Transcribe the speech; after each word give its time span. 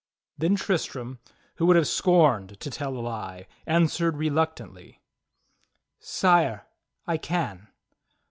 ^" 0.01 0.03
Then 0.35 0.55
Tristram, 0.55 1.19
who 1.57 1.67
would 1.67 1.75
have 1.75 1.87
scorned 1.87 2.59
to 2.59 2.71
tell 2.71 2.97
a 2.97 2.97
lie, 2.97 3.45
an 3.67 3.83
swered 3.83 4.17
reluctantly: 4.17 4.99
"Sire, 5.99 6.65
I 7.05 7.17
can." 7.17 7.67